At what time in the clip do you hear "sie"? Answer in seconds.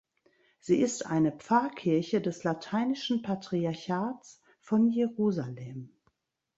0.59-0.81